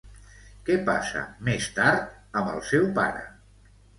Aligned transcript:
Què 0.69 0.77
passa, 0.87 1.21
més 1.49 1.67
tard, 1.77 2.17
amb 2.41 2.51
el 2.57 2.65
seu 2.71 2.91
pare? 2.99 3.23